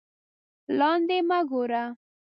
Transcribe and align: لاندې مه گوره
لاندې 0.77 1.17
مه 1.27 1.39
گوره 1.49 1.83